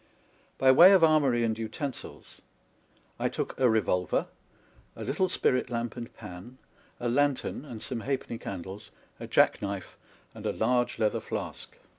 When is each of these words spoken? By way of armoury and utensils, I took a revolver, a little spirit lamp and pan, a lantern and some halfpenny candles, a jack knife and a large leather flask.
By 0.57 0.71
way 0.71 0.93
of 0.93 1.03
armoury 1.03 1.43
and 1.43 1.55
utensils, 1.59 2.41
I 3.19 3.29
took 3.29 3.59
a 3.59 3.69
revolver, 3.69 4.29
a 4.95 5.03
little 5.03 5.29
spirit 5.29 5.69
lamp 5.69 5.95
and 5.95 6.11
pan, 6.11 6.57
a 6.99 7.07
lantern 7.07 7.65
and 7.65 7.83
some 7.83 7.99
halfpenny 7.99 8.39
candles, 8.39 8.89
a 9.19 9.27
jack 9.27 9.61
knife 9.61 9.99
and 10.33 10.47
a 10.47 10.53
large 10.53 10.97
leather 10.97 11.19
flask. 11.21 11.75